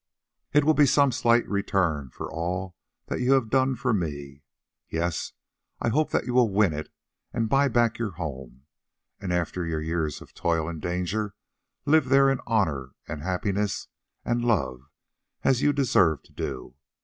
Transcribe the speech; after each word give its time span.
It 0.51 0.63
will 0.63 0.73
be 0.73 0.87
some 0.87 1.11
slight 1.11 1.47
return 1.47 2.09
for 2.09 2.27
all 2.31 2.75
that 3.05 3.21
you 3.21 3.33
have 3.33 3.51
done 3.51 3.75
for 3.75 3.93
me. 3.93 4.41
Yes, 4.89 5.33
I 5.79 5.89
hope 5.89 6.09
that 6.09 6.25
you 6.25 6.33
will 6.33 6.49
win 6.49 6.73
it, 6.73 6.89
and 7.31 7.47
buy 7.47 7.67
back 7.67 7.99
your 7.99 8.13
home, 8.13 8.65
and 9.19 9.31
after 9.31 9.63
your 9.63 9.79
years 9.79 10.19
of 10.19 10.33
toil 10.33 10.67
and 10.67 10.81
danger 10.81 11.35
live 11.85 12.09
there 12.09 12.31
in 12.31 12.39
honour, 12.47 12.95
and 13.07 13.21
happiness, 13.21 13.89
and—love, 14.25 14.89
as 15.43 15.61
you 15.61 15.71
deserve 15.71 16.23
to 16.23 16.31
do. 16.33 16.73